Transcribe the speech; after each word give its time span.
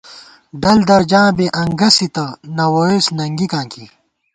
ڈل 0.61 0.77
درجاں 0.89 1.27
بی 1.37 1.45
انگَسِتہ، 1.61 2.25
نہ 2.55 2.65
ووئیس 2.73 3.05
ننگِکاں 3.17 3.65
کی 3.71 3.83